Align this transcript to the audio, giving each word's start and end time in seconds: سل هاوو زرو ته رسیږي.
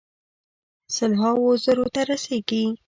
سل 0.95 1.11
هاوو 1.21 1.49
زرو 1.63 1.85
ته 1.93 2.01
رسیږي. 2.09 2.63